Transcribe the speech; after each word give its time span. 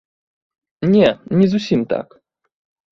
Не, 0.93 1.07
не 1.39 1.45
зусім 1.53 1.81
так. 1.91 2.07